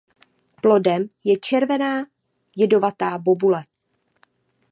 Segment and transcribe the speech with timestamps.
[0.61, 2.05] Plodem je červená
[2.57, 3.63] jedovatá bobule.